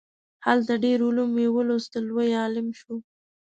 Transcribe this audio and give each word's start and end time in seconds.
هلته 0.45 0.73
ډیر 0.83 0.99
علوم 1.07 1.31
یې 1.41 1.47
ولوستل 1.51 2.03
لوی 2.09 2.29
عالم 2.41 2.67
شو. 2.79 2.93